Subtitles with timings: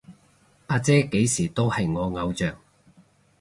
[0.65, 2.57] 阿姐幾時都係我偶像